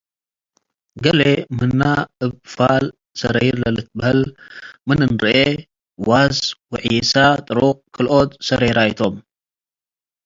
ገሌ 1.03 1.21
ምነ 1.57 1.81
እብ 2.25 2.33
ፋል 2.53 2.85
ሰረይር 3.19 3.55
ለልትበሀል 3.63 4.21
ምን 4.87 4.99
እንርኤ፤ 5.07 5.37
ዋስ 6.07 6.37
ወዒሳ-ጥሩቅ 6.71 7.77
ክልኦት 7.93 8.29
ሰሬራይ 8.47 8.91
ቶም። 8.97 9.15